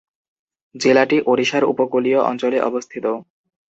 জেলাটি 0.75 1.17
ওড়িশার 1.25 1.63
উপকূলীয় 1.63 2.19
অঞ্চলে 2.21 2.57
অবস্থিত। 2.61 3.05